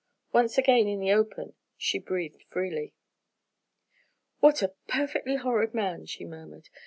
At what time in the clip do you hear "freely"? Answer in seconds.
2.49-2.95